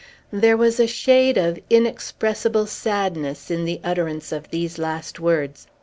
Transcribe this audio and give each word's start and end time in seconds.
There 0.33 0.57
was 0.57 0.79
a 0.79 0.87
shade 0.87 1.37
of 1.37 1.59
inexpressible 1.69 2.65
sadness 2.65 3.51
in 3.51 3.65
the 3.65 3.79
utterance 3.83 4.31
of 4.31 4.49
these 4.49 4.79
last 4.79 5.19
words. 5.19 5.67